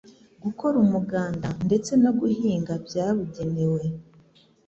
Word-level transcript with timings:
gukora 0.43 0.75
umuganda 0.85 1.47
ndetse 1.67 1.91
no 2.03 2.11
guhinga 2.19 2.73
byabugenewe 2.85 3.83